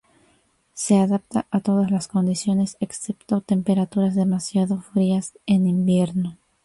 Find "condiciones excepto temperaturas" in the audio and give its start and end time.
2.07-4.15